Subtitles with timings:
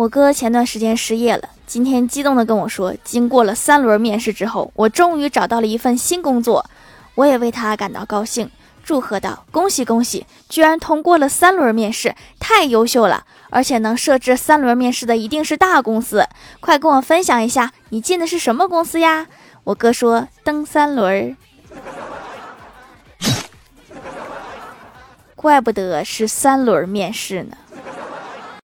[0.00, 6.64] 我哥前段时间失业了，今天激动地跟我说，经过了三轮面试之后，我终于找到了一份新工作。
[7.16, 8.50] 我也为他感到高兴，
[8.82, 13.26] 祝贺道：“恭喜恭喜，居然通过了三轮面试，太优秀了！
[13.50, 16.26] 而且能设置三轮面试的一定是大公司，
[16.60, 19.26] 快跟我分享一下，你进的是什么公司呀？”
[19.64, 21.36] 我哥说：“蹬三轮儿。
[25.36, 27.58] ”怪不得是三轮面试呢。